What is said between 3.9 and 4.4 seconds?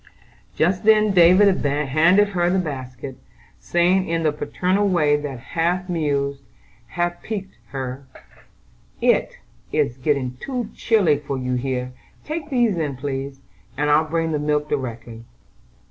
in the